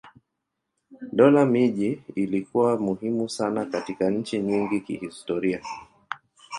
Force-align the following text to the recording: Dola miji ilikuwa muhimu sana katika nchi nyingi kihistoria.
Dola 1.11 1.45
miji 1.45 2.03
ilikuwa 2.15 2.77
muhimu 2.77 3.29
sana 3.29 3.65
katika 3.65 4.09
nchi 4.09 4.39
nyingi 4.39 4.79
kihistoria. 4.81 5.61